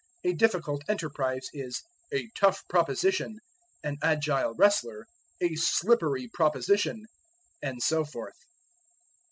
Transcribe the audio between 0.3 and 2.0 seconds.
difficult enterprise is